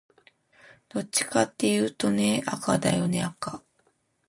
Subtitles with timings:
[0.89, 3.61] どっちかっていうとね、赤だよね赤